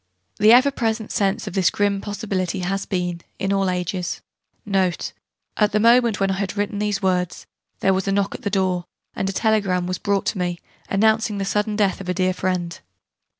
[0.39, 4.19] The ever present sense of this grim possibility has been, in all ages,*
[4.65, 5.13] Note...
[5.57, 7.45] At the moment, when I had written these words,
[7.81, 8.85] there was a knock at the door,
[9.15, 10.59] and a telegram was brought me,
[10.89, 12.79] announcing the sudden death of a dear friend.